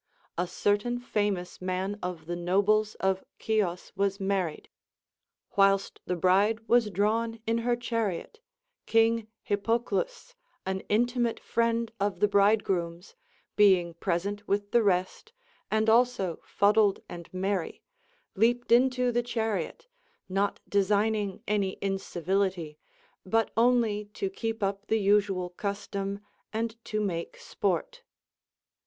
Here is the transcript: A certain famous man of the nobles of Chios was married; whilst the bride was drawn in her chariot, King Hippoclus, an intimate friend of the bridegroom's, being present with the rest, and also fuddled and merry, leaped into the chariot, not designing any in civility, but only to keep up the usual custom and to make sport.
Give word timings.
A 0.35 0.47
certain 0.47 0.97
famous 0.99 1.61
man 1.61 1.99
of 2.01 2.25
the 2.25 2.35
nobles 2.35 2.95
of 2.95 3.23
Chios 3.37 3.91
was 3.95 4.19
married; 4.19 4.67
whilst 5.55 6.01
the 6.07 6.15
bride 6.15 6.67
was 6.67 6.89
drawn 6.89 7.39
in 7.45 7.59
her 7.59 7.75
chariot, 7.75 8.39
King 8.87 9.27
Hippoclus, 9.47 10.33
an 10.65 10.79
intimate 10.89 11.39
friend 11.39 11.91
of 11.99 12.19
the 12.19 12.27
bridegroom's, 12.27 13.13
being 13.55 13.93
present 13.93 14.47
with 14.47 14.71
the 14.71 14.81
rest, 14.81 15.33
and 15.69 15.87
also 15.87 16.39
fuddled 16.43 17.01
and 17.07 17.31
merry, 17.31 17.83
leaped 18.33 18.71
into 18.71 19.11
the 19.11 19.21
chariot, 19.21 19.87
not 20.27 20.59
designing 20.67 21.43
any 21.47 21.73
in 21.73 21.99
civility, 21.99 22.79
but 23.23 23.51
only 23.55 24.05
to 24.15 24.31
keep 24.31 24.63
up 24.63 24.87
the 24.87 24.99
usual 24.99 25.51
custom 25.51 26.21
and 26.51 26.83
to 26.85 26.99
make 27.01 27.37
sport. 27.37 28.01